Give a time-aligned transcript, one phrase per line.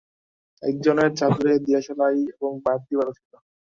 [0.63, 3.33] একজনের চাদরে দিয়াশলাই এবং বাতি বাঁধা ছিল।